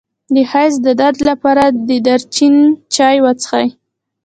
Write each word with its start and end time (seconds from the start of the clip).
د 0.33 0.35
حیض 0.51 0.75
د 0.85 0.87
درد 1.01 1.19
لپاره 1.29 1.63
د 1.87 1.89
دارچینی 2.05 2.65
چای 2.95 3.17
وڅښئ 3.23 3.67